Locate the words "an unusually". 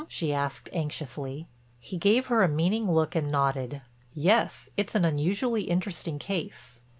4.95-5.65